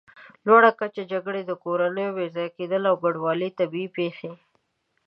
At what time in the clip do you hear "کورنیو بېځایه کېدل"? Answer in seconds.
1.63-2.81